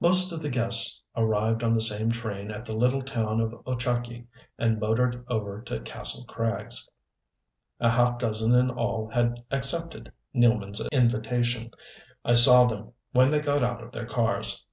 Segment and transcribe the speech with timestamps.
[0.00, 4.26] Most of the guests arrived on the same train at the little town of Ochakee,
[4.58, 6.86] and motored over to Kastle Krags.
[7.80, 11.70] A half dozen in all had accepted Nealman's invitation.
[12.22, 14.66] I saw them when they got out of their cars.